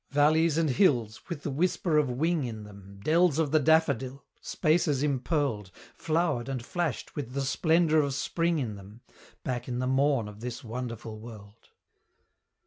[0.09, 5.03] Valleys and hills, with the whisper of wing in them, Dells of the daffodil spaces
[5.03, 9.01] impearled, Flowered and flashed with the splendour of Spring in them
[9.43, 11.69] Back in the morn of this wonderful world.